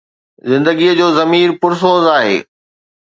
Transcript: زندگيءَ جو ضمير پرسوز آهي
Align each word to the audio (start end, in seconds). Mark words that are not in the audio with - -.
زندگيءَ 0.51 0.97
جو 0.99 1.07
ضمير 1.17 1.49
پرسوز 1.61 2.03
آهي 2.17 2.37